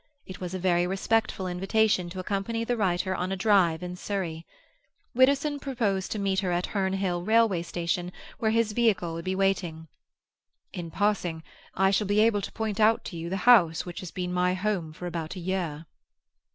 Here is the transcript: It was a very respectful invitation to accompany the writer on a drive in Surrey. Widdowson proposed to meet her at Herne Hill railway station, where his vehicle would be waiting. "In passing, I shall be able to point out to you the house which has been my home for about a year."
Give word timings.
It 0.25 0.41
was 0.41 0.55
a 0.55 0.57
very 0.57 0.87
respectful 0.87 1.45
invitation 1.45 2.09
to 2.09 2.17
accompany 2.19 2.63
the 2.63 2.75
writer 2.75 3.13
on 3.13 3.31
a 3.31 3.35
drive 3.35 3.83
in 3.83 3.95
Surrey. 3.95 4.47
Widdowson 5.13 5.59
proposed 5.59 6.09
to 6.11 6.17
meet 6.17 6.39
her 6.39 6.51
at 6.51 6.65
Herne 6.73 6.93
Hill 6.93 7.21
railway 7.21 7.61
station, 7.61 8.11
where 8.39 8.49
his 8.49 8.71
vehicle 8.71 9.13
would 9.13 9.25
be 9.25 9.35
waiting. 9.35 9.89
"In 10.73 10.89
passing, 10.89 11.43
I 11.75 11.91
shall 11.91 12.07
be 12.07 12.19
able 12.21 12.41
to 12.41 12.51
point 12.51 12.79
out 12.79 13.05
to 13.05 13.15
you 13.15 13.29
the 13.29 13.37
house 13.45 13.85
which 13.85 13.99
has 13.99 14.09
been 14.09 14.33
my 14.33 14.55
home 14.55 14.91
for 14.91 15.05
about 15.05 15.35
a 15.35 15.39
year." 15.39 15.85